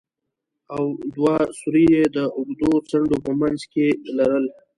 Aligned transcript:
او 0.75 0.83
دوه 1.15 1.35
سوري 1.59 1.85
يې 1.93 2.03
د 2.15 2.17
اوږدو 2.37 2.71
څنډو 2.89 3.17
په 3.25 3.31
منځ 3.39 3.59
کښې 3.71 3.87
لرل. 4.17 4.45